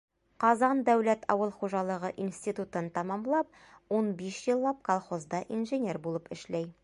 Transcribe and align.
Ҡазан 0.43 0.79
дәүләт 0.85 1.27
ауыл 1.33 1.51
хужалығы 1.57 2.11
институтын 2.23 2.89
тамамлап, 2.97 3.61
ун 3.99 4.11
биш 4.23 4.39
йыллап 4.49 4.83
колхозда 4.91 5.45
инженер 5.59 6.01
булып 6.09 6.35
эшләй. 6.37 6.71